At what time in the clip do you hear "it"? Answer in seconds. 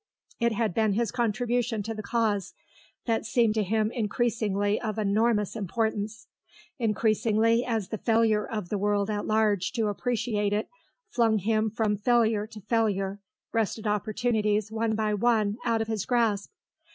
0.39-0.53, 10.53-10.67